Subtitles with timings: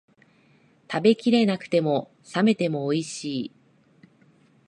[0.91, 3.51] 食べきれなくても、冷めてもおいしい